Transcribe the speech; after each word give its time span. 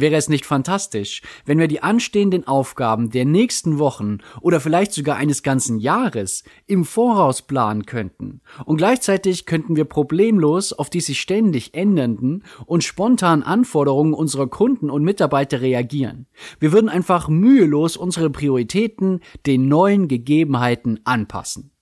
Wäre 0.00 0.14
es 0.14 0.28
nicht 0.28 0.46
fantastisch, 0.46 1.22
wenn 1.44 1.58
wir 1.58 1.66
die 1.66 1.82
anstehenden 1.82 2.46
Aufgaben 2.46 3.10
der 3.10 3.24
nächsten 3.24 3.80
Wochen 3.80 4.18
oder 4.40 4.60
vielleicht 4.60 4.92
sogar 4.92 5.16
eines 5.16 5.42
ganzen 5.42 5.80
Jahres 5.80 6.44
im 6.68 6.84
Voraus 6.84 7.42
planen 7.42 7.84
könnten 7.84 8.40
und 8.64 8.76
gleichzeitig 8.76 9.44
könnten 9.44 9.74
wir 9.74 9.86
problemlos 9.86 10.72
auf 10.72 10.88
die 10.88 11.00
sich 11.00 11.20
ständig 11.20 11.74
ändernden 11.74 12.44
und 12.64 12.84
spontanen 12.84 13.42
Anforderungen 13.42 14.14
unserer 14.14 14.46
Kunden 14.46 14.88
und 14.88 15.02
Mitarbeiter 15.02 15.62
reagieren. 15.62 16.26
Wir 16.60 16.70
würden 16.70 16.88
einfach 16.88 17.28
mühelos 17.28 17.96
unsere 17.96 18.30
Prioritäten 18.30 19.18
den 19.46 19.66
neuen 19.66 20.06
Gegebenheiten 20.06 21.00
anpassen. 21.02 21.72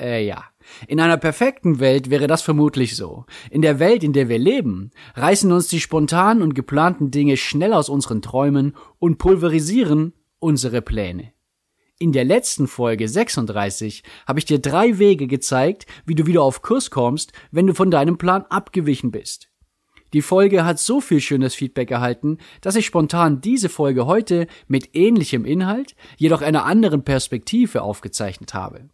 Äh 0.00 0.26
ja. 0.26 0.44
In 0.86 1.00
einer 1.00 1.16
perfekten 1.16 1.80
Welt 1.80 2.10
wäre 2.10 2.26
das 2.26 2.42
vermutlich 2.42 2.96
so. 2.96 3.24
In 3.50 3.62
der 3.62 3.78
Welt, 3.78 4.02
in 4.02 4.12
der 4.12 4.28
wir 4.28 4.38
leben, 4.38 4.90
reißen 5.14 5.50
uns 5.52 5.68
die 5.68 5.80
spontanen 5.80 6.42
und 6.42 6.54
geplanten 6.54 7.10
Dinge 7.10 7.36
schnell 7.36 7.72
aus 7.72 7.88
unseren 7.88 8.22
Träumen 8.22 8.76
und 8.98 9.18
pulverisieren 9.18 10.14
unsere 10.38 10.80
Pläne. 10.80 11.32
In 11.98 12.12
der 12.12 12.24
letzten 12.24 12.66
Folge 12.66 13.08
36 13.08 14.02
habe 14.26 14.38
ich 14.38 14.46
dir 14.46 14.58
drei 14.58 14.98
Wege 14.98 15.26
gezeigt, 15.26 15.86
wie 16.06 16.14
du 16.14 16.26
wieder 16.26 16.42
auf 16.42 16.62
Kurs 16.62 16.90
kommst, 16.90 17.32
wenn 17.50 17.66
du 17.66 17.74
von 17.74 17.90
deinem 17.90 18.16
Plan 18.16 18.46
abgewichen 18.48 19.10
bist. 19.10 19.50
Die 20.14 20.22
Folge 20.22 20.64
hat 20.64 20.78
so 20.78 21.00
viel 21.00 21.20
schönes 21.20 21.54
Feedback 21.54 21.90
erhalten, 21.90 22.38
dass 22.62 22.74
ich 22.74 22.86
spontan 22.86 23.40
diese 23.40 23.68
Folge 23.68 24.06
heute 24.06 24.46
mit 24.66 24.96
ähnlichem 24.96 25.44
Inhalt, 25.44 25.94
jedoch 26.16 26.40
einer 26.40 26.64
anderen 26.64 27.04
Perspektive 27.04 27.82
aufgezeichnet 27.82 28.54
habe. 28.54 28.88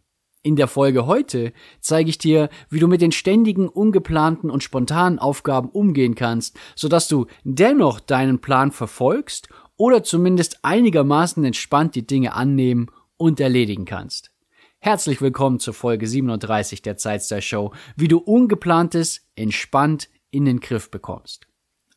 In 0.47 0.55
der 0.55 0.69
Folge 0.69 1.05
heute 1.07 1.51
zeige 1.81 2.09
ich 2.09 2.19
dir, 2.19 2.47
wie 2.69 2.79
du 2.79 2.87
mit 2.87 3.01
den 3.01 3.11
ständigen, 3.11 3.67
ungeplanten 3.67 4.49
und 4.49 4.63
spontanen 4.63 5.19
Aufgaben 5.19 5.67
umgehen 5.67 6.15
kannst, 6.15 6.57
sodass 6.73 7.09
du 7.09 7.25
dennoch 7.43 7.99
deinen 7.99 8.39
Plan 8.39 8.71
verfolgst 8.71 9.49
oder 9.75 10.03
zumindest 10.03 10.59
einigermaßen 10.61 11.43
entspannt 11.43 11.95
die 11.95 12.07
Dinge 12.07 12.33
annehmen 12.33 12.87
und 13.17 13.41
erledigen 13.41 13.83
kannst. 13.83 14.31
Herzlich 14.79 15.21
willkommen 15.21 15.59
zur 15.59 15.73
Folge 15.73 16.07
37 16.07 16.81
der 16.81 16.95
Zeitstyle 16.95 17.41
Show, 17.41 17.73
wie 17.97 18.07
du 18.07 18.17
ungeplantes 18.17 19.27
entspannt 19.35 20.07
in 20.31 20.45
den 20.45 20.61
Griff 20.61 20.89
bekommst. 20.89 21.45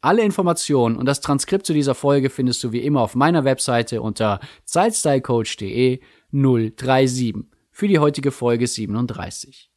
Alle 0.01 0.23
Informationen 0.23 0.97
und 0.97 1.07
das 1.07 1.21
Transkript 1.21 1.67
zu 1.67 1.73
dieser 1.73 1.95
Folge 1.95 2.31
findest 2.31 2.65
du 2.65 2.73
wie 2.73 2.81
immer 2.81 3.03
auf 3.03 3.15
meiner 3.15 3.45
Webseite 3.45 4.03
unter 4.03 4.41
zeitstylecoach.de 4.65 6.01
037 6.33 7.60
für 7.81 7.89
die 7.89 7.99
heutige 7.99 8.31
Folge 8.31 8.67
37. 8.67 9.71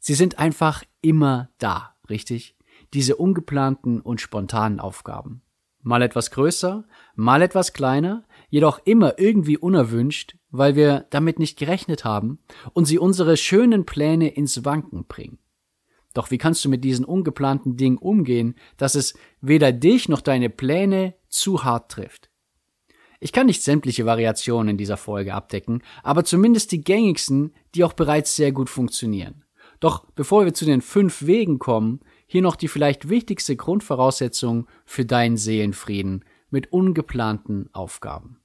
Sie 0.00 0.14
sind 0.14 0.40
einfach 0.40 0.82
immer 1.00 1.50
da, 1.58 1.94
richtig? 2.10 2.56
Diese 2.92 3.14
ungeplanten 3.14 4.00
und 4.00 4.20
spontanen 4.20 4.80
Aufgaben. 4.80 5.42
Mal 5.80 6.02
etwas 6.02 6.32
größer, 6.32 6.88
mal 7.14 7.42
etwas 7.42 7.72
kleiner, 7.72 8.24
jedoch 8.48 8.80
immer 8.84 9.20
irgendwie 9.20 9.56
unerwünscht, 9.58 10.36
weil 10.50 10.74
wir 10.74 11.06
damit 11.10 11.38
nicht 11.38 11.56
gerechnet 11.56 12.04
haben 12.04 12.40
und 12.72 12.86
sie 12.86 12.98
unsere 12.98 13.36
schönen 13.36 13.86
Pläne 13.86 14.26
ins 14.26 14.64
Wanken 14.64 15.04
bringen. 15.06 15.38
Doch 16.14 16.32
wie 16.32 16.38
kannst 16.38 16.64
du 16.64 16.68
mit 16.68 16.82
diesen 16.82 17.04
ungeplanten 17.04 17.76
Dingen 17.76 17.98
umgehen, 17.98 18.56
dass 18.76 18.96
es 18.96 19.14
weder 19.40 19.70
dich 19.70 20.08
noch 20.08 20.20
deine 20.20 20.50
Pläne 20.50 21.14
zu 21.28 21.62
hart 21.62 21.92
trifft? 21.92 22.28
Ich 23.20 23.32
kann 23.32 23.46
nicht 23.46 23.62
sämtliche 23.62 24.06
Variationen 24.06 24.70
in 24.70 24.76
dieser 24.76 24.96
Folge 24.96 25.34
abdecken, 25.34 25.82
aber 26.02 26.24
zumindest 26.24 26.72
die 26.72 26.82
gängigsten, 26.82 27.52
die 27.74 27.84
auch 27.84 27.92
bereits 27.92 28.36
sehr 28.36 28.52
gut 28.52 28.68
funktionieren. 28.70 29.44
Doch 29.80 30.06
bevor 30.14 30.44
wir 30.44 30.54
zu 30.54 30.64
den 30.64 30.80
fünf 30.80 31.26
Wegen 31.26 31.58
kommen, 31.58 32.00
hier 32.26 32.42
noch 32.42 32.56
die 32.56 32.68
vielleicht 32.68 33.08
wichtigste 33.08 33.56
Grundvoraussetzung 33.56 34.66
für 34.84 35.04
deinen 35.04 35.36
Seelenfrieden 35.36 36.24
mit 36.50 36.72
ungeplanten 36.72 37.68
Aufgaben. 37.72 38.40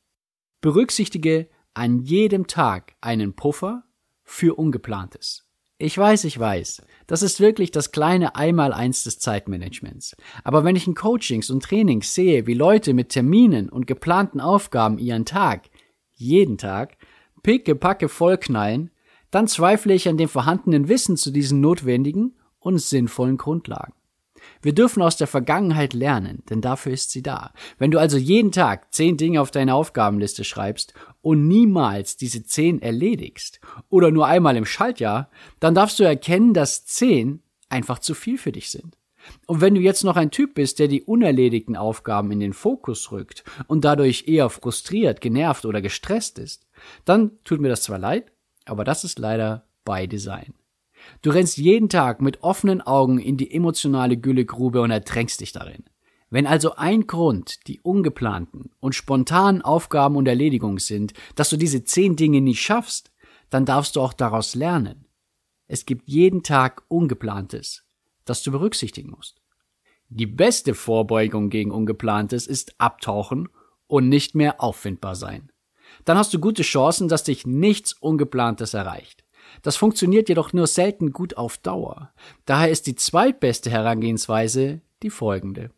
Berücksichtige 0.61 1.49
an 1.73 1.99
jedem 1.99 2.47
Tag 2.47 2.95
einen 3.01 3.33
Puffer 3.33 3.83
für 4.23 4.55
Ungeplantes. 4.57 5.50
Ich 5.83 5.97
weiß, 5.97 6.25
ich 6.25 6.39
weiß. 6.39 6.83
Das 7.07 7.23
ist 7.23 7.39
wirklich 7.39 7.71
das 7.71 7.91
kleine 7.91 8.35
Einmaleins 8.35 9.03
des 9.03 9.17
Zeitmanagements. 9.17 10.15
Aber 10.43 10.63
wenn 10.63 10.75
ich 10.75 10.85
in 10.85 10.93
Coachings 10.93 11.49
und 11.49 11.63
Trainings 11.63 12.13
sehe, 12.13 12.45
wie 12.45 12.53
Leute 12.53 12.93
mit 12.93 13.09
Terminen 13.09 13.67
und 13.67 13.87
geplanten 13.87 14.39
Aufgaben 14.39 14.99
ihren 14.99 15.25
Tag, 15.25 15.71
jeden 16.13 16.59
Tag, 16.59 16.97
picke 17.41 17.73
packe 17.73 18.09
vollknallen, 18.09 18.91
dann 19.31 19.47
zweifle 19.47 19.95
ich 19.95 20.07
an 20.07 20.17
dem 20.17 20.29
vorhandenen 20.29 20.87
Wissen 20.87 21.17
zu 21.17 21.31
diesen 21.31 21.61
notwendigen 21.61 22.35
und 22.59 22.77
sinnvollen 22.77 23.37
Grundlagen. 23.37 23.93
Wir 24.61 24.73
dürfen 24.73 25.01
aus 25.01 25.17
der 25.17 25.27
Vergangenheit 25.27 25.93
lernen, 25.93 26.43
denn 26.49 26.61
dafür 26.61 26.93
ist 26.93 27.11
sie 27.11 27.21
da. 27.21 27.53
Wenn 27.77 27.91
du 27.91 27.99
also 27.99 28.17
jeden 28.17 28.51
Tag 28.51 28.93
zehn 28.93 29.17
Dinge 29.17 29.41
auf 29.41 29.51
deine 29.51 29.75
Aufgabenliste 29.75 30.43
schreibst 30.43 30.93
und 31.21 31.47
niemals 31.47 32.17
diese 32.17 32.43
zehn 32.43 32.81
erledigst 32.81 33.59
oder 33.89 34.11
nur 34.11 34.27
einmal 34.27 34.57
im 34.57 34.65
Schaltjahr, 34.65 35.29
dann 35.59 35.75
darfst 35.75 35.99
du 35.99 36.03
erkennen, 36.03 36.53
dass 36.53 36.85
zehn 36.85 37.41
einfach 37.69 37.99
zu 37.99 38.13
viel 38.13 38.37
für 38.37 38.51
dich 38.51 38.69
sind. 38.69 38.97
Und 39.47 39.61
wenn 39.61 39.75
du 39.75 39.81
jetzt 39.81 40.03
noch 40.03 40.15
ein 40.15 40.31
Typ 40.31 40.55
bist, 40.55 40.79
der 40.79 40.87
die 40.87 41.03
unerledigten 41.03 41.75
Aufgaben 41.75 42.31
in 42.31 42.39
den 42.39 42.53
Fokus 42.53 43.11
rückt 43.11 43.43
und 43.67 43.85
dadurch 43.85 44.27
eher 44.27 44.49
frustriert, 44.49 45.21
genervt 45.21 45.65
oder 45.65 45.81
gestresst 45.81 46.39
ist, 46.39 46.65
dann 47.05 47.31
tut 47.43 47.61
mir 47.61 47.69
das 47.69 47.83
zwar 47.83 47.99
leid, 47.99 48.31
aber 48.65 48.83
das 48.83 49.03
ist 49.03 49.19
leider 49.19 49.67
bei 49.85 50.07
Design. 50.07 50.53
Du 51.21 51.29
rennst 51.29 51.57
jeden 51.57 51.89
Tag 51.89 52.21
mit 52.21 52.43
offenen 52.43 52.81
Augen 52.81 53.19
in 53.19 53.37
die 53.37 53.53
emotionale 53.53 54.17
Güllegrube 54.17 54.81
und 54.81 54.91
ertränkst 54.91 55.41
dich 55.41 55.51
darin. 55.51 55.83
Wenn 56.29 56.47
also 56.47 56.75
ein 56.75 57.07
Grund 57.07 57.67
die 57.67 57.81
ungeplanten 57.81 58.71
und 58.79 58.95
spontanen 58.95 59.61
Aufgaben 59.61 60.15
und 60.15 60.27
Erledigungen 60.27 60.79
sind, 60.79 61.13
dass 61.35 61.49
du 61.49 61.57
diese 61.57 61.83
zehn 61.83 62.15
Dinge 62.15 62.39
nicht 62.39 62.61
schaffst, 62.61 63.11
dann 63.49 63.65
darfst 63.65 63.95
du 63.95 64.01
auch 64.01 64.13
daraus 64.13 64.55
lernen. 64.55 65.05
Es 65.67 65.85
gibt 65.85 66.09
jeden 66.09 66.41
Tag 66.41 66.83
Ungeplantes, 66.87 67.83
das 68.25 68.43
du 68.43 68.51
berücksichtigen 68.51 69.11
musst. 69.11 69.41
Die 70.09 70.25
beste 70.25 70.73
Vorbeugung 70.73 71.49
gegen 71.49 71.71
Ungeplantes 71.71 72.47
ist 72.47 72.75
Abtauchen 72.79 73.49
und 73.87 74.09
nicht 74.09 74.35
mehr 74.35 74.61
auffindbar 74.61 75.15
sein. 75.15 75.51
Dann 76.05 76.17
hast 76.17 76.33
du 76.33 76.39
gute 76.39 76.63
Chancen, 76.63 77.07
dass 77.07 77.23
dich 77.23 77.45
nichts 77.45 77.93
Ungeplantes 77.93 78.73
erreicht. 78.73 79.23
Das 79.61 79.75
funktioniert 79.75 80.29
jedoch 80.29 80.53
nur 80.53 80.67
selten 80.67 81.11
gut 81.11 81.37
auf 81.37 81.57
Dauer. 81.57 82.13
Daher 82.45 82.69
ist 82.69 82.87
die 82.87 82.95
zweitbeste 82.95 83.69
Herangehensweise 83.69 84.81
die 85.03 85.09
folgende. 85.09 85.71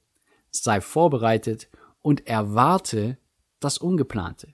Sei 0.51 0.81
vorbereitet 0.81 1.69
und 2.01 2.27
erwarte 2.27 3.17
das 3.59 3.77
Ungeplante. 3.77 4.53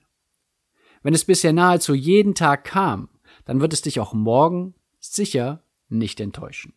Wenn 1.02 1.14
es 1.14 1.24
bisher 1.24 1.52
nahezu 1.52 1.94
jeden 1.94 2.34
Tag 2.34 2.64
kam, 2.64 3.08
dann 3.44 3.60
wird 3.60 3.72
es 3.72 3.82
dich 3.82 4.00
auch 4.00 4.12
morgen 4.12 4.74
sicher 4.98 5.62
nicht 5.88 6.20
enttäuschen. 6.20 6.74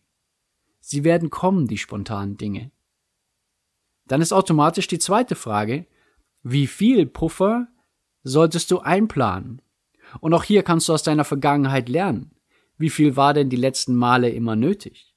Sie 0.80 1.04
werden 1.04 1.30
kommen, 1.30 1.66
die 1.66 1.78
spontanen 1.78 2.36
Dinge. 2.36 2.70
Dann 4.06 4.20
ist 4.20 4.32
automatisch 4.32 4.86
die 4.86 4.98
zweite 4.98 5.34
Frage, 5.34 5.86
wie 6.42 6.66
viel 6.66 7.06
Puffer 7.06 7.68
solltest 8.22 8.70
du 8.70 8.80
einplanen? 8.80 9.62
Und 10.20 10.34
auch 10.34 10.44
hier 10.44 10.62
kannst 10.62 10.88
du 10.88 10.92
aus 10.92 11.02
deiner 11.02 11.24
Vergangenheit 11.24 11.88
lernen. 11.88 12.32
Wie 12.76 12.90
viel 12.90 13.16
war 13.16 13.34
denn 13.34 13.50
die 13.50 13.56
letzten 13.56 13.94
Male 13.94 14.30
immer 14.30 14.56
nötig? 14.56 15.14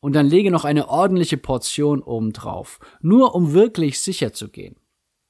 Und 0.00 0.14
dann 0.14 0.26
lege 0.26 0.50
noch 0.50 0.64
eine 0.64 0.88
ordentliche 0.88 1.36
Portion 1.36 2.02
obendrauf, 2.02 2.78
nur 3.00 3.34
um 3.34 3.52
wirklich 3.52 4.00
sicher 4.00 4.32
zu 4.32 4.48
gehen. 4.48 4.76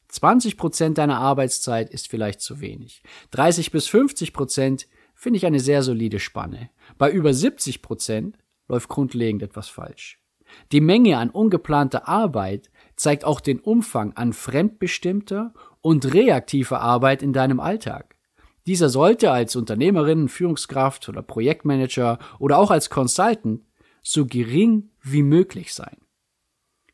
20 0.08 0.56
Prozent 0.56 0.98
deiner 0.98 1.18
Arbeitszeit 1.18 1.90
ist 1.90 2.08
vielleicht 2.08 2.40
zu 2.40 2.60
wenig. 2.60 3.02
30 3.32 3.70
bis 3.70 3.86
50 3.88 4.32
Prozent 4.32 4.86
finde 5.14 5.38
ich 5.38 5.46
eine 5.46 5.60
sehr 5.60 5.82
solide 5.82 6.20
Spanne. 6.20 6.70
Bei 6.98 7.10
über 7.10 7.34
70 7.34 7.82
Prozent 7.82 8.38
läuft 8.68 8.88
grundlegend 8.88 9.42
etwas 9.42 9.68
falsch. 9.68 10.20
Die 10.72 10.80
Menge 10.80 11.18
an 11.18 11.30
ungeplanter 11.30 12.08
Arbeit 12.08 12.70
zeigt 12.96 13.24
auch 13.24 13.40
den 13.40 13.60
Umfang 13.60 14.12
an 14.12 14.32
fremdbestimmter 14.32 15.52
und 15.80 16.14
reaktiver 16.14 16.80
Arbeit 16.80 17.22
in 17.22 17.32
deinem 17.32 17.60
Alltag. 17.60 18.15
Dieser 18.66 18.88
sollte 18.88 19.30
als 19.30 19.54
Unternehmerin, 19.54 20.28
Führungskraft 20.28 21.08
oder 21.08 21.22
Projektmanager 21.22 22.18
oder 22.38 22.58
auch 22.58 22.70
als 22.70 22.90
Consultant 22.90 23.62
so 24.02 24.26
gering 24.26 24.90
wie 25.02 25.22
möglich 25.22 25.72
sein. 25.72 25.96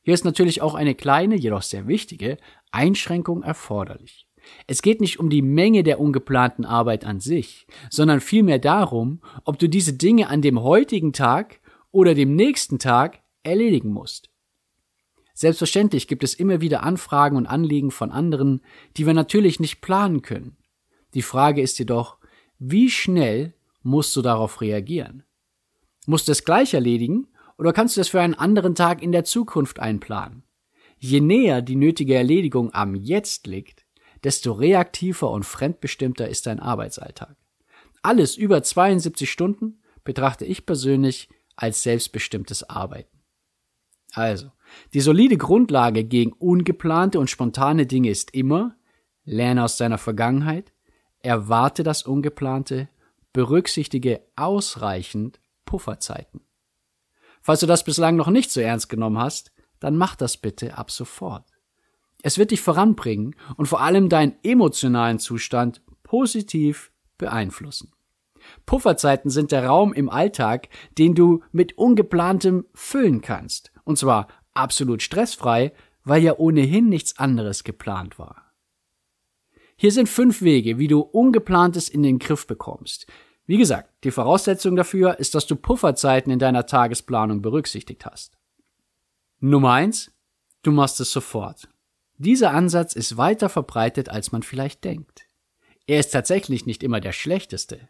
Hier 0.02 0.14
ist 0.14 0.24
natürlich 0.24 0.60
auch 0.60 0.74
eine 0.74 0.94
kleine, 0.94 1.36
jedoch 1.36 1.62
sehr 1.62 1.86
wichtige 1.86 2.36
Einschränkung 2.72 3.42
erforderlich. 3.42 4.26
Es 4.66 4.82
geht 4.82 5.00
nicht 5.00 5.20
um 5.20 5.30
die 5.30 5.42
Menge 5.42 5.84
der 5.84 6.00
ungeplanten 6.00 6.64
Arbeit 6.64 7.04
an 7.04 7.20
sich, 7.20 7.66
sondern 7.90 8.20
vielmehr 8.20 8.58
darum, 8.58 9.20
ob 9.44 9.58
du 9.58 9.68
diese 9.68 9.92
Dinge 9.92 10.28
an 10.28 10.42
dem 10.42 10.60
heutigen 10.62 11.12
Tag 11.12 11.60
oder 11.92 12.14
dem 12.14 12.34
nächsten 12.34 12.80
Tag 12.80 13.20
erledigen 13.44 13.92
musst. 13.92 14.30
Selbstverständlich 15.34 16.08
gibt 16.08 16.24
es 16.24 16.34
immer 16.34 16.60
wieder 16.60 16.82
Anfragen 16.82 17.36
und 17.36 17.46
Anliegen 17.46 17.90
von 17.90 18.10
anderen, 18.10 18.62
die 18.96 19.06
wir 19.06 19.14
natürlich 19.14 19.60
nicht 19.60 19.80
planen 19.80 20.22
können. 20.22 20.56
Die 21.14 21.22
Frage 21.22 21.60
ist 21.60 21.78
jedoch, 21.78 22.18
wie 22.58 22.90
schnell 22.90 23.54
musst 23.82 24.14
du 24.16 24.22
darauf 24.22 24.60
reagieren? 24.60 25.24
Musst 26.06 26.28
du 26.28 26.32
es 26.32 26.44
gleich 26.44 26.74
erledigen 26.74 27.28
oder 27.58 27.72
kannst 27.72 27.96
du 27.96 28.00
es 28.00 28.08
für 28.08 28.20
einen 28.20 28.34
anderen 28.34 28.74
Tag 28.74 29.02
in 29.02 29.12
der 29.12 29.24
Zukunft 29.24 29.78
einplanen? 29.78 30.44
Je 30.98 31.20
näher 31.20 31.62
die 31.62 31.76
nötige 31.76 32.14
Erledigung 32.14 32.72
am 32.72 32.94
Jetzt 32.94 33.46
liegt, 33.46 33.84
desto 34.24 34.52
reaktiver 34.52 35.30
und 35.30 35.44
fremdbestimmter 35.44 36.28
ist 36.28 36.46
dein 36.46 36.60
Arbeitsalltag. 36.60 37.36
Alles 38.02 38.36
über 38.36 38.62
72 38.62 39.30
Stunden 39.30 39.80
betrachte 40.04 40.44
ich 40.44 40.66
persönlich 40.66 41.28
als 41.56 41.82
selbstbestimmtes 41.82 42.68
Arbeiten. 42.68 43.18
Also, 44.12 44.50
die 44.94 45.00
solide 45.00 45.36
Grundlage 45.36 46.04
gegen 46.04 46.32
ungeplante 46.32 47.18
und 47.18 47.30
spontane 47.30 47.86
Dinge 47.86 48.10
ist 48.10 48.34
immer, 48.34 48.76
lerne 49.24 49.64
aus 49.64 49.76
deiner 49.76 49.98
Vergangenheit, 49.98 50.72
erwarte 51.22 51.82
das 51.82 52.02
Ungeplante, 52.02 52.88
berücksichtige 53.32 54.20
ausreichend 54.36 55.40
Pufferzeiten. 55.64 56.40
Falls 57.40 57.60
du 57.60 57.66
das 57.66 57.84
bislang 57.84 58.16
noch 58.16 58.28
nicht 58.28 58.50
so 58.50 58.60
ernst 58.60 58.88
genommen 58.88 59.18
hast, 59.18 59.52
dann 59.80 59.96
mach 59.96 60.14
das 60.14 60.36
bitte 60.36 60.78
ab 60.78 60.90
sofort. 60.90 61.44
Es 62.22 62.38
wird 62.38 62.52
dich 62.52 62.60
voranbringen 62.60 63.34
und 63.56 63.66
vor 63.66 63.80
allem 63.80 64.08
deinen 64.08 64.36
emotionalen 64.44 65.18
Zustand 65.18 65.82
positiv 66.04 66.92
beeinflussen. 67.18 67.92
Pufferzeiten 68.66 69.30
sind 69.30 69.52
der 69.52 69.66
Raum 69.66 69.92
im 69.92 70.08
Alltag, 70.08 70.68
den 70.98 71.14
du 71.14 71.42
mit 71.52 71.78
ungeplantem 71.78 72.66
füllen 72.74 73.20
kannst. 73.20 73.72
Und 73.84 73.98
zwar 73.98 74.28
absolut 74.54 75.02
stressfrei, 75.02 75.72
weil 76.04 76.22
ja 76.22 76.36
ohnehin 76.36 76.88
nichts 76.88 77.18
anderes 77.18 77.64
geplant 77.64 78.18
war. 78.18 78.51
Hier 79.76 79.92
sind 79.92 80.08
fünf 80.08 80.42
Wege, 80.42 80.78
wie 80.78 80.88
du 80.88 81.00
Ungeplantes 81.00 81.88
in 81.88 82.02
den 82.02 82.18
Griff 82.18 82.46
bekommst. 82.46 83.06
Wie 83.46 83.58
gesagt, 83.58 83.90
die 84.04 84.10
Voraussetzung 84.10 84.76
dafür 84.76 85.18
ist, 85.18 85.34
dass 85.34 85.46
du 85.46 85.56
Pufferzeiten 85.56 86.32
in 86.32 86.38
deiner 86.38 86.66
Tagesplanung 86.66 87.42
berücksichtigt 87.42 88.06
hast. 88.06 88.38
Nummer 89.40 89.72
eins: 89.72 90.12
Du 90.62 90.70
machst 90.70 91.00
es 91.00 91.10
sofort. 91.10 91.68
Dieser 92.18 92.52
Ansatz 92.52 92.94
ist 92.94 93.16
weiter 93.16 93.48
verbreitet, 93.48 94.08
als 94.08 94.30
man 94.30 94.44
vielleicht 94.44 94.84
denkt. 94.84 95.26
Er 95.86 95.98
ist 95.98 96.10
tatsächlich 96.10 96.66
nicht 96.66 96.84
immer 96.84 97.00
der 97.00 97.12
schlechteste. 97.12 97.88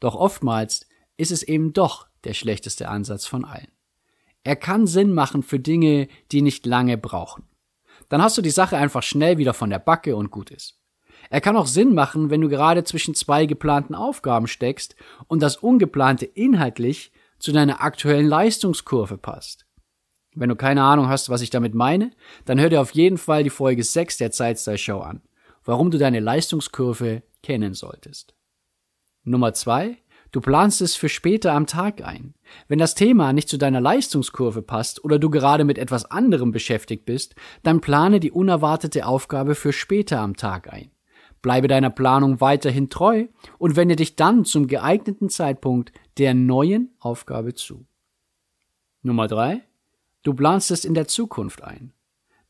Doch 0.00 0.14
oftmals 0.14 0.86
ist 1.18 1.30
es 1.30 1.42
eben 1.42 1.72
doch 1.74 2.08
der 2.24 2.32
schlechteste 2.32 2.88
Ansatz 2.88 3.26
von 3.26 3.44
allen. 3.44 3.68
Er 4.44 4.56
kann 4.56 4.86
Sinn 4.86 5.12
machen 5.12 5.42
für 5.42 5.58
Dinge, 5.58 6.08
die 6.32 6.40
nicht 6.40 6.66
lange 6.66 6.96
brauchen. 6.96 7.44
Dann 8.08 8.22
hast 8.22 8.38
du 8.38 8.42
die 8.42 8.50
Sache 8.50 8.76
einfach 8.76 9.02
schnell 9.02 9.38
wieder 9.38 9.54
von 9.54 9.70
der 9.70 9.78
Backe 9.78 10.16
und 10.16 10.30
gut 10.30 10.50
ist. 10.50 10.78
Er 11.30 11.40
kann 11.40 11.56
auch 11.56 11.66
Sinn 11.66 11.94
machen, 11.94 12.30
wenn 12.30 12.40
du 12.40 12.48
gerade 12.48 12.84
zwischen 12.84 13.14
zwei 13.14 13.46
geplanten 13.46 13.94
Aufgaben 13.94 14.46
steckst 14.46 14.96
und 15.26 15.42
das 15.42 15.56
Ungeplante 15.56 16.24
inhaltlich 16.24 17.12
zu 17.38 17.52
deiner 17.52 17.82
aktuellen 17.82 18.26
Leistungskurve 18.26 19.18
passt. 19.18 19.66
Wenn 20.34 20.50
du 20.50 20.56
keine 20.56 20.82
Ahnung 20.82 21.08
hast, 21.08 21.30
was 21.30 21.40
ich 21.40 21.50
damit 21.50 21.74
meine, 21.74 22.10
dann 22.44 22.60
hör 22.60 22.68
dir 22.68 22.80
auf 22.80 22.90
jeden 22.90 23.18
Fall 23.18 23.42
die 23.42 23.50
Folge 23.50 23.82
6 23.82 24.18
der 24.18 24.30
Zeitstyle 24.30 24.78
Show 24.78 25.00
an, 25.00 25.22
warum 25.64 25.90
du 25.90 25.98
deine 25.98 26.20
Leistungskurve 26.20 27.22
kennen 27.42 27.74
solltest. 27.74 28.34
Nummer 29.24 29.54
2. 29.54 29.96
Du 30.32 30.40
planst 30.40 30.82
es 30.82 30.94
für 30.94 31.08
später 31.08 31.52
am 31.52 31.66
Tag 31.66 32.02
ein. 32.04 32.34
Wenn 32.68 32.78
das 32.78 32.94
Thema 32.94 33.32
nicht 33.32 33.48
zu 33.48 33.56
deiner 33.56 33.80
Leistungskurve 33.80 34.60
passt 34.60 35.02
oder 35.02 35.18
du 35.18 35.30
gerade 35.30 35.64
mit 35.64 35.78
etwas 35.78 36.04
anderem 36.10 36.52
beschäftigt 36.52 37.06
bist, 37.06 37.34
dann 37.62 37.80
plane 37.80 38.20
die 38.20 38.32
unerwartete 38.32 39.06
Aufgabe 39.06 39.54
für 39.54 39.72
später 39.72 40.20
am 40.20 40.36
Tag 40.36 40.70
ein. 40.72 40.90
Bleibe 41.42 41.68
deiner 41.68 41.90
Planung 41.90 42.40
weiterhin 42.40 42.90
treu 42.90 43.26
und 43.58 43.76
wende 43.76 43.96
dich 43.96 44.16
dann 44.16 44.44
zum 44.44 44.66
geeigneten 44.66 45.28
Zeitpunkt 45.28 45.92
der 46.18 46.34
neuen 46.34 46.94
Aufgabe 46.98 47.54
zu. 47.54 47.86
Nummer 49.02 49.28
3. 49.28 49.62
Du 50.22 50.34
planst 50.34 50.70
es 50.70 50.84
in 50.84 50.94
der 50.94 51.06
Zukunft 51.06 51.62
ein. 51.62 51.92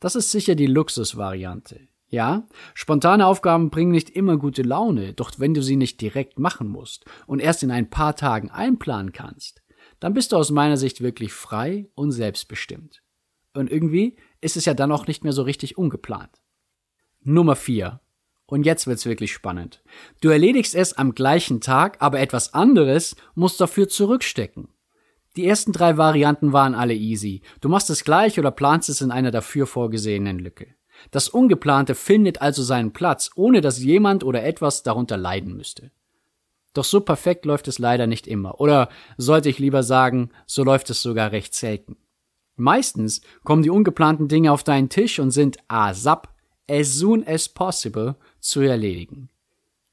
Das 0.00 0.14
ist 0.14 0.30
sicher 0.30 0.54
die 0.54 0.66
Luxusvariante. 0.66 1.80
Ja, 2.08 2.46
spontane 2.74 3.26
Aufgaben 3.26 3.70
bringen 3.70 3.90
nicht 3.90 4.10
immer 4.10 4.36
gute 4.36 4.62
Laune, 4.62 5.12
doch 5.12 5.32
wenn 5.38 5.54
du 5.54 5.62
sie 5.62 5.76
nicht 5.76 6.00
direkt 6.00 6.38
machen 6.38 6.68
musst 6.68 7.04
und 7.26 7.40
erst 7.40 7.62
in 7.62 7.70
ein 7.70 7.90
paar 7.90 8.14
Tagen 8.14 8.50
einplanen 8.50 9.12
kannst, 9.12 9.62
dann 9.98 10.14
bist 10.14 10.32
du 10.32 10.36
aus 10.36 10.50
meiner 10.50 10.76
Sicht 10.76 11.00
wirklich 11.00 11.32
frei 11.32 11.88
und 11.94 12.12
selbstbestimmt. 12.12 13.02
Und 13.54 13.70
irgendwie 13.70 14.16
ist 14.40 14.56
es 14.56 14.66
ja 14.66 14.74
dann 14.74 14.92
auch 14.92 15.06
nicht 15.06 15.24
mehr 15.24 15.32
so 15.32 15.42
richtig 15.42 15.78
ungeplant. 15.78 16.40
Nummer 17.22 17.56
4. 17.56 18.00
Und 18.46 18.64
jetzt 18.64 18.86
wird's 18.86 19.06
wirklich 19.06 19.32
spannend. 19.32 19.82
Du 20.20 20.28
erledigst 20.28 20.74
es 20.74 20.92
am 20.92 21.14
gleichen 21.14 21.60
Tag, 21.60 21.96
aber 22.00 22.20
etwas 22.20 22.54
anderes 22.54 23.16
musst 23.34 23.60
dafür 23.60 23.88
zurückstecken. 23.88 24.68
Die 25.36 25.46
ersten 25.46 25.72
drei 25.72 25.96
Varianten 25.96 26.52
waren 26.52 26.74
alle 26.74 26.94
easy. 26.94 27.42
Du 27.60 27.68
machst 27.68 27.90
es 27.90 28.04
gleich 28.04 28.38
oder 28.38 28.50
planst 28.50 28.88
es 28.88 29.00
in 29.00 29.10
einer 29.10 29.30
dafür 29.30 29.66
vorgesehenen 29.66 30.38
Lücke. 30.38 30.68
Das 31.10 31.28
Ungeplante 31.28 31.94
findet 31.94 32.40
also 32.40 32.62
seinen 32.62 32.92
Platz, 32.92 33.30
ohne 33.34 33.60
dass 33.60 33.82
jemand 33.82 34.24
oder 34.24 34.44
etwas 34.44 34.82
darunter 34.82 35.18
leiden 35.18 35.54
müsste. 35.56 35.90
Doch 36.72 36.84
so 36.84 37.00
perfekt 37.00 37.44
läuft 37.44 37.68
es 37.68 37.78
leider 37.78 38.06
nicht 38.06 38.26
immer. 38.26 38.60
Oder 38.60 38.88
sollte 39.16 39.48
ich 39.48 39.58
lieber 39.58 39.82
sagen, 39.82 40.30
so 40.46 40.64
läuft 40.64 40.88
es 40.90 41.02
sogar 41.02 41.32
recht 41.32 41.54
selten. 41.54 41.96
Meistens 42.56 43.20
kommen 43.44 43.62
die 43.62 43.70
ungeplanten 43.70 44.28
Dinge 44.28 44.52
auf 44.52 44.64
deinen 44.64 44.88
Tisch 44.88 45.18
und 45.18 45.30
sind 45.30 45.58
ASAP, 45.68 46.28
as 46.68 46.94
soon 46.94 47.26
as 47.26 47.48
possible, 47.48 48.16
zu 48.40 48.60
erledigen. 48.60 49.28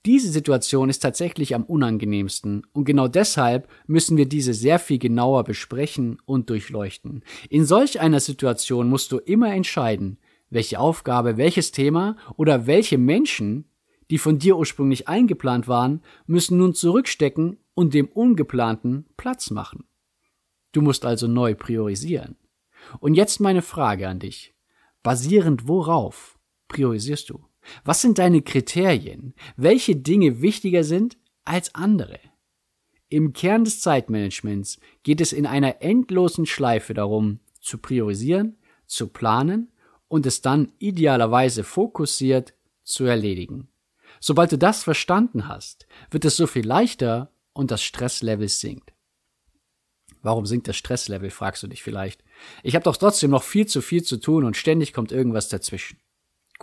Diese 0.05 0.29
Situation 0.29 0.89
ist 0.89 0.99
tatsächlich 0.99 1.55
am 1.55 1.63
unangenehmsten 1.63 2.67
und 2.73 2.83
genau 2.83 3.07
deshalb 3.07 3.69
müssen 3.87 4.17
wir 4.17 4.25
diese 4.25 4.53
sehr 4.53 4.77
viel 4.77 4.99
genauer 4.99 5.45
besprechen 5.45 6.17
und 6.25 6.49
durchleuchten. 6.49 7.23
In 7.49 7.65
solch 7.65 8.01
einer 8.01 8.19
Situation 8.19 8.89
musst 8.89 9.13
du 9.13 9.19
immer 9.19 9.53
entscheiden, 9.53 10.17
welche 10.49 10.77
Aufgabe, 10.77 11.37
welches 11.37 11.71
Thema 11.71 12.17
oder 12.35 12.67
welche 12.67 12.97
Menschen, 12.97 13.65
die 14.11 14.17
von 14.17 14.39
dir 14.39 14.57
ursprünglich 14.57 15.07
eingeplant 15.07 15.69
waren, 15.69 16.01
müssen 16.27 16.57
nun 16.57 16.75
zurückstecken 16.75 17.57
und 17.73 17.93
dem 17.93 18.07
Ungeplanten 18.07 19.05
Platz 19.15 19.51
machen. 19.51 19.85
Du 20.73 20.81
musst 20.81 21.05
also 21.05 21.27
neu 21.27 21.55
priorisieren. 21.55 22.35
Und 22.99 23.13
jetzt 23.13 23.39
meine 23.39 23.61
Frage 23.61 24.09
an 24.09 24.19
dich. 24.19 24.53
Basierend 25.01 25.67
worauf 25.67 26.37
priorisierst 26.73 27.29
du? 27.29 27.45
Was 27.85 28.01
sind 28.01 28.17
deine 28.17 28.41
Kriterien? 28.41 29.33
Welche 29.55 29.95
Dinge 29.95 30.41
wichtiger 30.41 30.83
sind 30.83 31.17
als 31.45 31.73
andere? 31.75 32.19
Im 33.09 33.31
Kern 33.31 33.63
des 33.63 33.79
Zeitmanagements 33.79 34.79
geht 35.03 35.21
es 35.21 35.33
in 35.33 35.45
einer 35.45 35.81
endlosen 35.81 36.45
Schleife 36.45 36.93
darum, 36.93 37.39
zu 37.61 37.77
priorisieren, 37.77 38.57
zu 38.87 39.07
planen 39.07 39.71
und 40.07 40.25
es 40.25 40.41
dann 40.41 40.73
idealerweise 40.79 41.63
fokussiert 41.63 42.53
zu 42.83 43.05
erledigen. 43.05 43.69
Sobald 44.19 44.51
du 44.51 44.57
das 44.57 44.83
verstanden 44.83 45.47
hast, 45.47 45.87
wird 46.11 46.25
es 46.25 46.35
so 46.35 46.47
viel 46.47 46.65
leichter 46.65 47.31
und 47.53 47.71
das 47.71 47.83
Stresslevel 47.83 48.49
sinkt. 48.49 48.93
Warum 50.23 50.45
sinkt 50.45 50.67
das 50.67 50.77
Stresslevel, 50.77 51.29
fragst 51.29 51.61
du 51.63 51.67
dich 51.67 51.83
vielleicht. 51.83 52.23
Ich 52.63 52.75
habe 52.75 52.83
doch 52.83 52.97
trotzdem 52.97 53.29
noch 53.29 53.43
viel 53.43 53.67
zu 53.67 53.81
viel 53.81 54.03
zu 54.03 54.17
tun 54.17 54.43
und 54.43 54.57
ständig 54.57 54.93
kommt 54.93 55.11
irgendwas 55.11 55.49
dazwischen. 55.49 55.99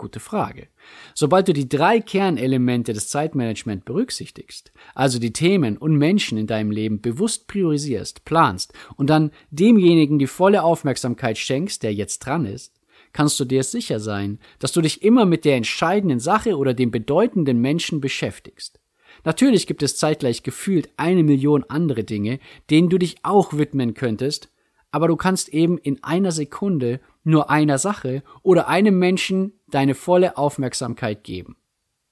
Gute 0.01 0.19
Frage. 0.19 0.67
Sobald 1.13 1.47
du 1.47 1.53
die 1.53 1.69
drei 1.69 1.99
Kernelemente 1.99 2.91
des 2.91 3.09
Zeitmanagement 3.09 3.85
berücksichtigst, 3.85 4.71
also 4.95 5.19
die 5.19 5.31
Themen 5.31 5.77
und 5.77 5.95
Menschen 5.95 6.39
in 6.39 6.47
deinem 6.47 6.71
Leben 6.71 7.01
bewusst 7.01 7.45
priorisierst, 7.45 8.25
planst 8.25 8.73
und 8.95 9.11
dann 9.11 9.29
demjenigen 9.51 10.17
die 10.17 10.25
volle 10.25 10.63
Aufmerksamkeit 10.63 11.37
schenkst, 11.37 11.83
der 11.83 11.93
jetzt 11.93 12.25
dran 12.25 12.45
ist, 12.45 12.81
kannst 13.13 13.39
du 13.39 13.45
dir 13.45 13.61
sicher 13.63 13.99
sein, 13.99 14.39
dass 14.57 14.71
du 14.71 14.81
dich 14.81 15.03
immer 15.03 15.25
mit 15.25 15.45
der 15.45 15.55
entscheidenden 15.55 16.19
Sache 16.19 16.57
oder 16.57 16.73
dem 16.73 16.89
bedeutenden 16.89 17.61
Menschen 17.61 18.01
beschäftigst. 18.01 18.79
Natürlich 19.23 19.67
gibt 19.67 19.83
es 19.83 19.97
zeitgleich 19.97 20.41
gefühlt 20.41 20.89
eine 20.97 21.21
Million 21.21 21.63
andere 21.67 22.03
Dinge, 22.03 22.39
denen 22.71 22.89
du 22.89 22.97
dich 22.97 23.17
auch 23.21 23.53
widmen 23.53 23.93
könntest, 23.93 24.49
aber 24.89 25.07
du 25.07 25.15
kannst 25.15 25.49
eben 25.49 25.77
in 25.77 26.03
einer 26.03 26.31
Sekunde 26.31 27.01
nur 27.23 27.49
einer 27.49 27.77
Sache 27.77 28.23
oder 28.41 28.67
einem 28.67 28.97
Menschen 28.97 29.53
deine 29.67 29.95
volle 29.95 30.37
Aufmerksamkeit 30.37 31.23
geben. 31.23 31.57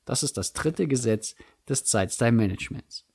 Das 0.05 0.23
ist 0.23 0.37
das 0.37 0.53
dritte 0.53 0.87
Gesetz 0.87 1.35
des 1.67 1.85
Zeitstyle-Managements. 1.85 3.05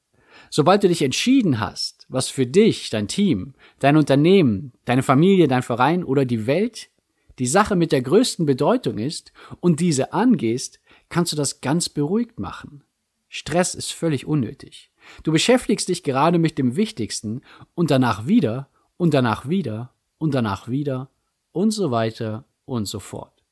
Sobald 0.50 0.82
du 0.82 0.88
dich 0.88 1.02
entschieden 1.02 1.60
hast, 1.60 2.06
was 2.08 2.28
für 2.28 2.46
dich, 2.46 2.90
dein 2.90 3.08
Team, 3.08 3.54
dein 3.78 3.96
Unternehmen, 3.96 4.72
deine 4.84 5.02
Familie, 5.02 5.48
dein 5.48 5.62
Verein 5.62 6.04
oder 6.04 6.24
die 6.24 6.46
Welt 6.46 6.90
die 7.38 7.46
Sache 7.46 7.74
mit 7.74 7.90
der 7.90 8.02
größten 8.02 8.46
Bedeutung 8.46 8.98
ist 8.98 9.32
und 9.60 9.80
diese 9.80 10.12
angehst, 10.12 10.80
kannst 11.08 11.32
du 11.32 11.36
das 11.36 11.60
ganz 11.60 11.88
beruhigt 11.88 12.38
machen. 12.38 12.84
Stress 13.28 13.74
ist 13.74 13.92
völlig 13.92 14.26
unnötig. 14.26 14.92
Du 15.24 15.32
beschäftigst 15.32 15.88
dich 15.88 16.04
gerade 16.04 16.38
mit 16.38 16.58
dem 16.58 16.76
Wichtigsten 16.76 17.42
und 17.74 17.90
danach 17.90 18.26
wieder 18.26 18.68
und 18.96 19.14
danach 19.14 19.48
wieder 19.48 19.92
und 20.18 20.34
danach 20.34 20.68
wieder 20.68 21.10
und 21.54 21.70
so 21.70 21.90
weiter 21.90 22.44
und 22.66 22.86
so 22.86 22.98
fort. 22.98 23.42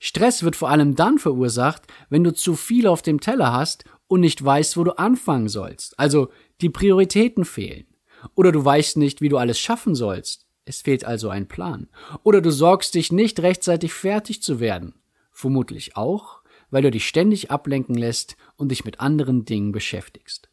Stress 0.00 0.42
wird 0.42 0.56
vor 0.56 0.70
allem 0.70 0.96
dann 0.96 1.18
verursacht, 1.18 1.82
wenn 2.10 2.24
du 2.24 2.32
zu 2.32 2.56
viel 2.56 2.88
auf 2.88 3.02
dem 3.02 3.20
Teller 3.20 3.52
hast 3.52 3.84
und 4.08 4.20
nicht 4.20 4.44
weißt, 4.44 4.76
wo 4.76 4.82
du 4.82 4.98
anfangen 4.98 5.48
sollst. 5.48 5.96
Also 5.98 6.30
die 6.60 6.70
Prioritäten 6.70 7.44
fehlen. 7.44 7.86
Oder 8.34 8.50
du 8.50 8.64
weißt 8.64 8.96
nicht, 8.96 9.20
wie 9.20 9.28
du 9.28 9.36
alles 9.36 9.60
schaffen 9.60 9.94
sollst. 9.94 10.46
Es 10.64 10.82
fehlt 10.82 11.04
also 11.04 11.28
ein 11.28 11.46
Plan. 11.46 11.88
Oder 12.24 12.40
du 12.40 12.50
sorgst 12.50 12.94
dich 12.94 13.12
nicht 13.12 13.40
rechtzeitig 13.40 13.92
fertig 13.92 14.42
zu 14.42 14.58
werden. 14.58 14.94
Vermutlich 15.30 15.96
auch, 15.96 16.42
weil 16.70 16.82
du 16.82 16.90
dich 16.90 17.06
ständig 17.06 17.50
ablenken 17.50 17.94
lässt 17.94 18.36
und 18.56 18.70
dich 18.70 18.84
mit 18.84 19.00
anderen 19.00 19.44
Dingen 19.44 19.72
beschäftigst. 19.72 20.48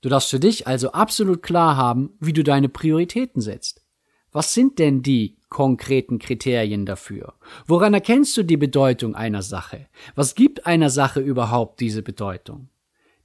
Du 0.00 0.08
darfst 0.08 0.30
für 0.30 0.40
dich 0.40 0.66
also 0.66 0.92
absolut 0.92 1.42
klar 1.42 1.76
haben, 1.76 2.12
wie 2.20 2.32
du 2.32 2.44
deine 2.44 2.68
Prioritäten 2.68 3.40
setzt. 3.42 3.79
Was 4.32 4.54
sind 4.54 4.78
denn 4.78 5.02
die 5.02 5.36
konkreten 5.48 6.18
Kriterien 6.18 6.86
dafür? 6.86 7.34
Woran 7.66 7.94
erkennst 7.94 8.36
du 8.36 8.44
die 8.44 8.56
Bedeutung 8.56 9.14
einer 9.14 9.42
Sache? 9.42 9.88
Was 10.14 10.34
gibt 10.34 10.66
einer 10.66 10.90
Sache 10.90 11.20
überhaupt 11.20 11.80
diese 11.80 12.02
Bedeutung? 12.02 12.68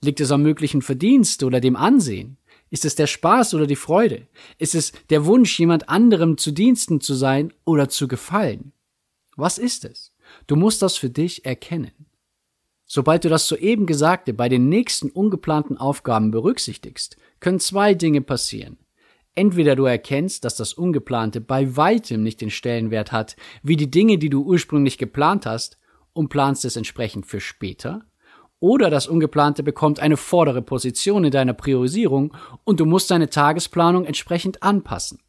Liegt 0.01 0.19
es 0.19 0.31
am 0.31 0.41
möglichen 0.41 0.81
Verdienst 0.81 1.43
oder 1.43 1.59
dem 1.59 1.75
Ansehen? 1.75 2.37
Ist 2.71 2.85
es 2.85 2.95
der 2.95 3.07
Spaß 3.07 3.53
oder 3.53 3.67
die 3.67 3.75
Freude? 3.75 4.27
Ist 4.57 4.73
es 4.73 4.91
der 5.09 5.25
Wunsch, 5.25 5.59
jemand 5.59 5.87
anderem 5.89 6.37
zu 6.37 6.51
Diensten 6.51 6.99
zu 6.99 7.13
sein 7.13 7.53
oder 7.63 7.89
zu 7.89 8.07
gefallen? 8.07 8.73
Was 9.35 9.57
ist 9.57 9.85
es? 9.85 10.13
Du 10.47 10.55
musst 10.55 10.81
das 10.81 10.97
für 10.97 11.09
dich 11.09 11.45
erkennen. 11.45 11.91
Sobald 12.85 13.25
du 13.25 13.29
das 13.29 13.47
soeben 13.47 13.85
Gesagte 13.85 14.33
bei 14.33 14.49
den 14.49 14.69
nächsten 14.69 15.09
ungeplanten 15.09 15.77
Aufgaben 15.77 16.31
berücksichtigst, 16.31 17.17
können 17.39 17.59
zwei 17.59 17.93
Dinge 17.93 18.21
passieren. 18.21 18.77
Entweder 19.35 19.75
du 19.75 19.85
erkennst, 19.85 20.45
dass 20.45 20.55
das 20.55 20.73
Ungeplante 20.73 21.41
bei 21.41 21.75
weitem 21.75 22.23
nicht 22.23 22.39
den 22.39 22.49
Stellenwert 22.49 23.11
hat, 23.11 23.35
wie 23.63 23.75
die 23.75 23.91
Dinge, 23.91 24.17
die 24.17 24.29
du 24.29 24.43
ursprünglich 24.43 24.97
geplant 24.97 25.45
hast, 25.45 25.77
und 26.13 26.29
planst 26.29 26.63
es 26.63 26.77
entsprechend 26.77 27.25
für 27.25 27.41
später, 27.41 28.05
oder 28.61 28.89
das 28.89 29.07
Ungeplante 29.07 29.63
bekommt 29.63 29.99
eine 29.99 30.15
vordere 30.15 30.61
Position 30.61 31.25
in 31.25 31.31
deiner 31.31 31.53
Priorisierung 31.53 32.33
und 32.63 32.79
du 32.79 32.85
musst 32.85 33.11
deine 33.11 33.29
Tagesplanung 33.29 34.05
entsprechend 34.05 34.63
anpassen. 34.63 35.19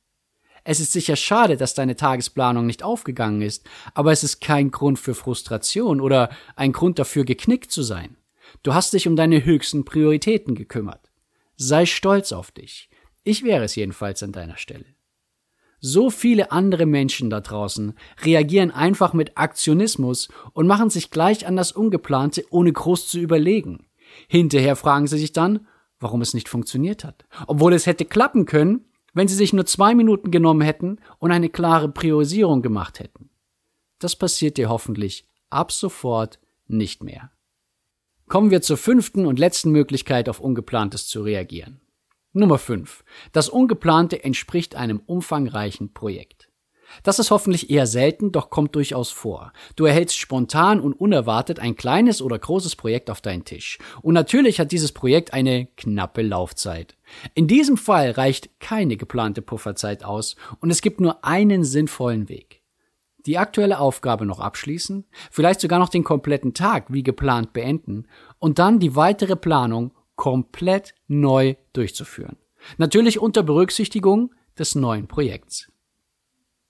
Es 0.63 0.81
ist 0.81 0.93
sicher 0.93 1.17
schade, 1.17 1.57
dass 1.57 1.75
deine 1.75 1.97
Tagesplanung 1.97 2.67
nicht 2.67 2.83
aufgegangen 2.83 3.43
ist, 3.43 3.69
aber 3.95 4.13
es 4.13 4.25
ist 4.25 4.41
kein 4.41 4.71
Grund 4.71 4.99
für 4.99 5.15
Frustration 5.15 6.01
oder 6.01 6.31
ein 6.55 6.73
Grund 6.73 6.99
dafür, 6.99 7.25
geknickt 7.25 7.71
zu 7.71 7.83
sein. 7.83 8.17
Du 8.63 8.75
hast 8.75 8.93
dich 8.93 9.07
um 9.07 9.17
deine 9.17 9.45
höchsten 9.45 9.85
Prioritäten 9.85 10.55
gekümmert. 10.55 11.11
Sei 11.57 11.85
stolz 11.85 12.33
auf 12.33 12.53
dich. 12.53 12.89
Ich 13.27 13.43
wäre 13.43 13.65
es 13.65 13.75
jedenfalls 13.75 14.23
an 14.23 14.31
deiner 14.31 14.57
Stelle. 14.57 14.85
So 15.81 16.11
viele 16.11 16.53
andere 16.53 16.87
Menschen 16.87 17.29
da 17.29 17.41
draußen 17.41 17.95
reagieren 18.23 18.71
einfach 18.71 19.15
mit 19.15 19.37
Aktionismus 19.37 20.29
und 20.53 20.69
machen 20.69 20.91
sich 20.91 21.11
gleich 21.11 21.45
an 21.45 21.57
das 21.57 21.73
Ungeplante, 21.73 22.45
ohne 22.51 22.73
groß 22.73 23.09
zu 23.09 23.19
überlegen. 23.19 23.89
Hinterher 24.29 24.77
fragen 24.77 25.09
sie 25.09 25.19
sich 25.19 25.33
dann, 25.33 25.67
warum 25.99 26.21
es 26.21 26.35
nicht 26.35 26.49
funktioniert 26.49 27.03
hat. 27.03 27.27
Obwohl 27.49 27.73
es 27.73 27.87
hätte 27.87 28.05
klappen 28.05 28.47
können, 28.47 28.85
wenn 29.13 29.27
sie 29.27 29.35
sich 29.35 29.53
nur 29.53 29.67
zwei 29.67 29.97
Minuten 29.97 30.31
genommen 30.31 30.61
hätten 30.61 31.01
und 31.19 31.33
eine 31.33 31.49
klare 31.49 31.89
Priorisierung 31.89 32.63
gemacht 32.63 33.01
hätten. 33.01 33.31
Das 33.99 34.15
passiert 34.15 34.57
dir 34.57 34.69
hoffentlich 34.69 35.29
ab 35.51 35.73
sofort 35.73 36.39
nicht 36.69 37.03
mehr. 37.03 37.33
Kommen 38.29 38.53
wir 38.53 38.63
zur 38.63 38.77
fünften 38.77 39.27
und 39.27 39.41
letzten 39.41 39.73
Möglichkeit, 39.73 40.29
auf 40.29 40.39
Ungeplantes 40.39 41.09
zu 41.09 41.23
reagieren. 41.23 41.81
Nummer 42.37 42.59
5. 42.59 43.03
Das 43.33 43.49
Ungeplante 43.49 44.23
entspricht 44.23 44.75
einem 44.77 45.01
umfangreichen 45.07 45.95
Projekt. 45.95 46.51
Das 47.03 47.19
ist 47.19 47.31
hoffentlich 47.31 47.71
eher 47.71 47.87
selten, 47.87 48.31
doch 48.31 48.51
kommt 48.51 48.75
durchaus 48.75 49.11
vor. 49.11 49.55
Du 49.75 49.87
erhältst 49.87 50.19
spontan 50.19 50.79
und 50.79 50.93
unerwartet 50.93 51.59
ein 51.59 51.77
kleines 51.77 52.21
oder 52.21 52.39
großes 52.39 52.77
Projekt 52.77 53.09
auf 53.09 53.23
deinen 53.23 53.47
Tisch. 53.47 53.79
Und 54.03 54.13
natürlich 54.13 54.61
hat 54.61 54.71
dieses 54.71 54.93
Projekt 54.93 55.33
eine 55.33 55.69
knappe 55.79 56.21
Laufzeit. 56.21 56.99
In 57.35 57.49
diesem 57.49 57.79
Fall 57.79 58.11
reicht 58.11 58.61
keine 58.61 58.99
geplante 58.99 59.41
Pufferzeit 59.41 60.05
aus 60.05 60.37
und 60.61 60.71
es 60.71 60.83
gibt 60.83 61.01
nur 61.01 61.25
einen 61.25 61.65
sinnvollen 61.65 62.29
Weg. 62.29 62.63
Die 63.25 63.39
aktuelle 63.39 63.81
Aufgabe 63.81 64.27
noch 64.27 64.41
abschließen, 64.41 65.07
vielleicht 65.31 65.61
sogar 65.61 65.79
noch 65.79 65.89
den 65.89 66.05
kompletten 66.05 66.53
Tag 66.53 66.93
wie 66.93 67.03
geplant 67.03 67.55
beenden 67.55 68.07
und 68.39 68.59
dann 68.59 68.79
die 68.79 68.95
weitere 68.95 69.37
Planung 69.37 69.93
komplett 70.17 70.95
neu 71.07 71.55
durchzuführen. 71.73 72.37
Natürlich 72.79 73.21
unter 73.21 73.43
Berücksichtigung 73.43 74.35
des 74.59 74.75
neuen 74.75 75.07
Projekts. 75.07 75.71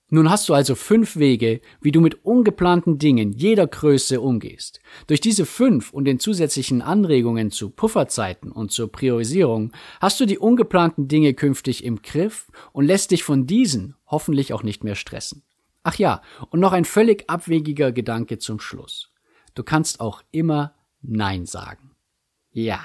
Nun 0.09 0.29
hast 0.29 0.47
du 0.47 0.53
also 0.53 0.75
fünf 0.75 1.17
Wege, 1.17 1.59
wie 1.81 1.91
du 1.91 1.99
mit 1.99 2.23
ungeplanten 2.23 2.97
Dingen 2.97 3.33
jeder 3.33 3.67
Größe 3.67 4.21
umgehst. 4.21 4.79
Durch 5.07 5.19
diese 5.19 5.45
fünf 5.45 5.91
und 5.91 6.05
den 6.05 6.17
zusätzlichen 6.17 6.81
Anregungen 6.81 7.51
zu 7.51 7.69
Pufferzeiten 7.69 8.49
und 8.49 8.71
zur 8.71 8.89
Priorisierung 8.89 9.73
hast 9.99 10.17
du 10.21 10.25
die 10.25 10.37
ungeplanten 10.37 11.09
Dinge 11.09 11.33
künftig 11.33 11.83
im 11.83 12.01
Griff 12.01 12.47
und 12.71 12.85
lässt 12.85 13.11
dich 13.11 13.23
von 13.23 13.47
diesen 13.47 13.95
hoffentlich 14.05 14.53
auch 14.53 14.63
nicht 14.63 14.85
mehr 14.85 14.95
stressen. 14.95 15.43
Ach 15.83 15.95
ja, 15.95 16.21
und 16.51 16.61
noch 16.61 16.71
ein 16.71 16.85
völlig 16.85 17.29
abwegiger 17.29 17.91
Gedanke 17.91 18.39
zum 18.39 18.61
Schluss. 18.61 19.11
Du 19.55 19.63
kannst 19.63 19.99
auch 19.99 20.21
immer 20.31 20.73
Nein 21.01 21.45
sagen. 21.45 21.91
Ja, 22.51 22.79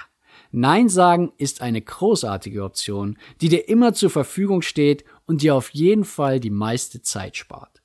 Nein 0.52 0.90
sagen 0.90 1.32
ist 1.38 1.62
eine 1.62 1.80
großartige 1.80 2.62
Option, 2.62 3.18
die 3.40 3.48
dir 3.48 3.68
immer 3.68 3.94
zur 3.94 4.10
Verfügung 4.10 4.60
steht 4.60 5.04
und 5.26 5.40
dir 5.40 5.54
auf 5.54 5.70
jeden 5.70 6.04
Fall 6.04 6.40
die 6.40 6.50
meiste 6.50 7.00
Zeit 7.00 7.38
spart. 7.38 7.82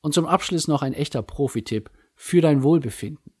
Und 0.00 0.12
zum 0.12 0.26
Abschluss 0.26 0.66
noch 0.66 0.82
ein 0.82 0.92
echter 0.92 1.22
Profi-Tipp 1.22 1.90
für 2.16 2.40
dein 2.40 2.64
Wohlbefinden. 2.64 3.32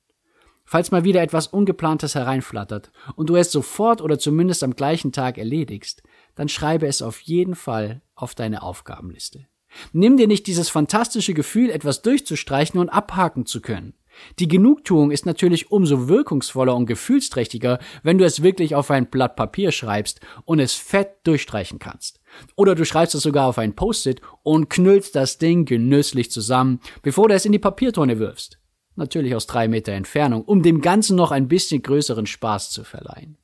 Falls 0.64 0.92
mal 0.92 1.04
wieder 1.04 1.20
etwas 1.20 1.48
Ungeplantes 1.48 2.14
hereinflattert 2.14 2.90
und 3.16 3.28
du 3.28 3.36
es 3.36 3.52
sofort 3.52 4.00
oder 4.00 4.18
zumindest 4.18 4.62
am 4.62 4.76
gleichen 4.76 5.12
Tag 5.12 5.36
erledigst, 5.36 6.02
dann 6.36 6.48
schreibe 6.48 6.86
es 6.86 7.02
auf 7.02 7.20
jeden 7.20 7.56
Fall 7.56 8.02
auf 8.14 8.34
deine 8.34 8.62
Aufgabenliste. 8.62 9.46
Nimm 9.92 10.16
dir 10.16 10.28
nicht 10.28 10.46
dieses 10.46 10.70
fantastische 10.70 11.34
Gefühl, 11.34 11.70
etwas 11.70 12.02
durchzustreichen 12.02 12.78
und 12.78 12.88
abhaken 12.88 13.46
zu 13.46 13.60
können. 13.60 13.94
Die 14.38 14.48
Genugtuung 14.48 15.10
ist 15.10 15.26
natürlich 15.26 15.70
umso 15.70 16.08
wirkungsvoller 16.08 16.74
und 16.74 16.86
gefühlsträchtiger, 16.86 17.78
wenn 18.02 18.18
du 18.18 18.24
es 18.24 18.42
wirklich 18.42 18.74
auf 18.74 18.90
ein 18.90 19.06
Blatt 19.06 19.36
Papier 19.36 19.72
schreibst 19.72 20.20
und 20.44 20.58
es 20.58 20.74
fett 20.74 21.16
durchstreichen 21.24 21.78
kannst. 21.78 22.20
Oder 22.56 22.74
du 22.74 22.84
schreibst 22.84 23.14
es 23.14 23.22
sogar 23.22 23.46
auf 23.46 23.58
ein 23.58 23.74
Post-it 23.74 24.20
und 24.42 24.70
knüllst 24.70 25.14
das 25.14 25.38
Ding 25.38 25.64
genüsslich 25.64 26.30
zusammen, 26.30 26.80
bevor 27.02 27.28
du 27.28 27.34
es 27.34 27.44
in 27.44 27.52
die 27.52 27.58
Papiertonne 27.58 28.18
wirfst. 28.18 28.58
Natürlich 28.96 29.34
aus 29.34 29.46
drei 29.46 29.68
Meter 29.68 29.92
Entfernung, 29.92 30.44
um 30.44 30.62
dem 30.62 30.80
Ganzen 30.80 31.16
noch 31.16 31.32
ein 31.32 31.48
bisschen 31.48 31.82
größeren 31.82 32.26
Spaß 32.26 32.70
zu 32.70 32.84
verleihen. 32.84 33.38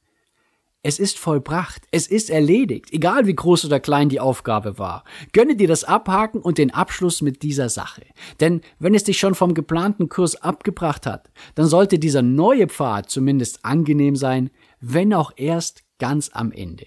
Es 0.83 0.99
ist 0.99 1.19
vollbracht, 1.19 1.87
es 1.91 2.07
ist 2.07 2.31
erledigt, 2.31 2.91
egal 2.93 3.27
wie 3.27 3.35
groß 3.35 3.67
oder 3.67 3.81
klein 3.81 4.09
die 4.09 4.19
Aufgabe 4.19 4.79
war. 4.79 5.05
Gönne 5.33 5.55
dir 5.55 5.69
das 5.69 5.85
Abhaken 5.85 6.41
und 6.41 6.57
den 6.57 6.73
Abschluss 6.73 7.21
mit 7.21 7.43
dieser 7.43 7.69
Sache. 7.69 8.07
Denn 8.41 8.63
wenn 8.79 8.95
es 8.95 9.05
dich 9.05 9.19
schon 9.19 9.35
vom 9.35 9.53
geplanten 9.53 10.09
Kurs 10.09 10.37
abgebracht 10.37 11.05
hat, 11.05 11.31
dann 11.55 11.67
sollte 11.67 11.99
dieser 11.99 12.23
neue 12.23 12.67
Pfad 12.67 13.11
zumindest 13.11 13.63
angenehm 13.63 14.17
sein, 14.17 14.49
wenn 14.81 15.13
auch 15.13 15.33
erst 15.37 15.85
ganz 15.99 16.31
am 16.33 16.51
Ende. 16.51 16.87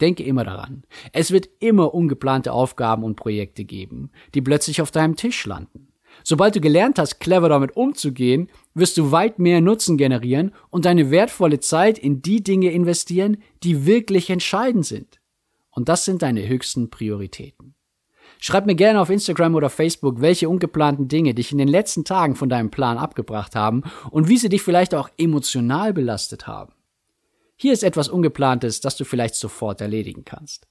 Denke 0.00 0.22
immer 0.24 0.44
daran, 0.44 0.84
es 1.12 1.32
wird 1.32 1.50
immer 1.60 1.92
ungeplante 1.92 2.52
Aufgaben 2.52 3.04
und 3.04 3.16
Projekte 3.16 3.64
geben, 3.64 4.10
die 4.34 4.40
plötzlich 4.40 4.80
auf 4.80 4.90
deinem 4.90 5.16
Tisch 5.16 5.44
landen. 5.44 5.88
Sobald 6.28 6.56
du 6.56 6.60
gelernt 6.60 6.98
hast, 6.98 7.20
clever 7.20 7.48
damit 7.48 7.76
umzugehen, 7.76 8.50
wirst 8.74 8.96
du 8.96 9.12
weit 9.12 9.38
mehr 9.38 9.60
Nutzen 9.60 9.96
generieren 9.96 10.52
und 10.70 10.84
deine 10.84 11.12
wertvolle 11.12 11.60
Zeit 11.60 12.00
in 12.00 12.20
die 12.20 12.42
Dinge 12.42 12.72
investieren, 12.72 13.36
die 13.62 13.86
wirklich 13.86 14.28
entscheidend 14.28 14.84
sind. 14.84 15.20
Und 15.70 15.88
das 15.88 16.04
sind 16.04 16.22
deine 16.22 16.48
höchsten 16.48 16.90
Prioritäten. 16.90 17.76
Schreib 18.40 18.66
mir 18.66 18.74
gerne 18.74 19.00
auf 19.00 19.08
Instagram 19.08 19.54
oder 19.54 19.70
Facebook, 19.70 20.20
welche 20.20 20.48
ungeplanten 20.48 21.06
Dinge 21.06 21.32
dich 21.32 21.52
in 21.52 21.58
den 21.58 21.68
letzten 21.68 22.04
Tagen 22.04 22.34
von 22.34 22.48
deinem 22.48 22.72
Plan 22.72 22.98
abgebracht 22.98 23.54
haben 23.54 23.84
und 24.10 24.26
wie 24.26 24.38
sie 24.38 24.48
dich 24.48 24.62
vielleicht 24.62 24.96
auch 24.96 25.08
emotional 25.18 25.92
belastet 25.92 26.48
haben. 26.48 26.72
Hier 27.54 27.72
ist 27.72 27.84
etwas 27.84 28.08
Ungeplantes, 28.08 28.80
das 28.80 28.96
du 28.96 29.04
vielleicht 29.04 29.36
sofort 29.36 29.80
erledigen 29.80 30.24
kannst. 30.24 30.66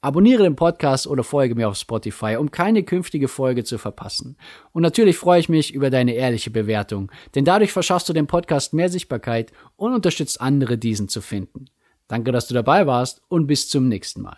Abonniere 0.00 0.44
den 0.44 0.54
Podcast 0.54 1.08
oder 1.08 1.24
folge 1.24 1.56
mir 1.56 1.68
auf 1.68 1.76
Spotify, 1.76 2.36
um 2.36 2.52
keine 2.52 2.84
künftige 2.84 3.26
Folge 3.26 3.64
zu 3.64 3.78
verpassen. 3.78 4.36
Und 4.70 4.82
natürlich 4.82 5.16
freue 5.16 5.40
ich 5.40 5.48
mich 5.48 5.74
über 5.74 5.90
deine 5.90 6.12
ehrliche 6.12 6.52
Bewertung, 6.52 7.10
denn 7.34 7.44
dadurch 7.44 7.72
verschaffst 7.72 8.08
du 8.08 8.12
dem 8.12 8.28
Podcast 8.28 8.72
mehr 8.72 8.90
Sichtbarkeit 8.90 9.50
und 9.74 9.92
unterstützt 9.92 10.40
andere, 10.40 10.78
diesen 10.78 11.08
zu 11.08 11.20
finden. 11.20 11.64
Danke, 12.06 12.30
dass 12.30 12.46
du 12.46 12.54
dabei 12.54 12.86
warst 12.86 13.22
und 13.26 13.48
bis 13.48 13.68
zum 13.68 13.88
nächsten 13.88 14.22
Mal. 14.22 14.36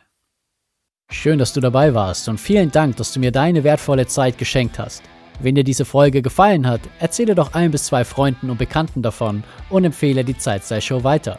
Schön, 1.11 1.39
dass 1.39 1.53
du 1.53 1.61
dabei 1.61 1.93
warst 1.93 2.29
und 2.31 2.39
vielen 2.39 2.71
Dank, 2.71 2.97
dass 2.97 3.13
du 3.13 3.21
mir 3.21 3.31
deine 3.31 3.63
wertvolle 3.63 4.07
Zeit 4.07 4.39
geschenkt 4.39 4.79
hast. 4.79 5.03
Wenn 5.41 5.57
dir 5.57 5.65
diese 5.65 5.85
Folge 5.85 6.23
gefallen 6.23 6.67
hat, 6.67 6.81
erzähle 7.01 7.35
doch 7.35 7.53
ein 7.53 7.71
bis 7.71 7.85
zwei 7.85 8.05
Freunden 8.07 8.49
und 8.49 8.59
Bekannten 8.59 9.03
davon 9.03 9.45
und 9.69 9.85
empfehle 9.85 10.25
die 10.25 10.39
Zeitstyle-Show 10.39 11.05
weiter. 11.05 11.39